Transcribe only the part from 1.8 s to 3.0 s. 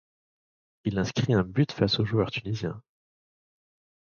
aux joueurs tunisiens.